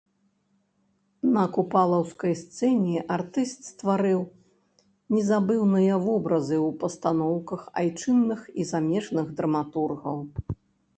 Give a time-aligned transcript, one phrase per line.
[1.35, 4.21] На купалаўскай сцэне артыст стварыў
[5.19, 10.17] незабыўныя вобразы ў пастаноўках айчынных і замежных драматургаў.